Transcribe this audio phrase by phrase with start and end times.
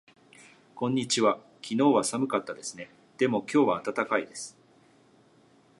[0.73, 1.39] こんにちは。
[1.61, 2.89] 昨日は寒かったですね。
[3.19, 4.57] でも今日は暖かいです。